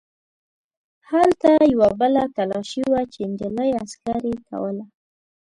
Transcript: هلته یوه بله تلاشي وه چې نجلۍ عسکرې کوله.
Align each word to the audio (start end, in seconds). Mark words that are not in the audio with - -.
هلته 1.11 1.49
یوه 1.73 1.89
بله 2.01 2.23
تلاشي 2.35 2.83
وه 2.91 3.01
چې 3.13 3.21
نجلۍ 3.31 3.69
عسکرې 3.83 4.35
کوله. 4.49 4.85